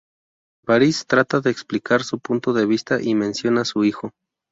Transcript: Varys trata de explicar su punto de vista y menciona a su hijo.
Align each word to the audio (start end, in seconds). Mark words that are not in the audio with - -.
Varys 0.65 1.05
trata 1.05 1.41
de 1.41 1.51
explicar 1.51 2.03
su 2.03 2.17
punto 2.19 2.53
de 2.53 2.65
vista 2.65 2.99
y 2.99 3.13
menciona 3.13 3.61
a 3.61 3.65
su 3.65 3.83
hijo. 3.83 4.13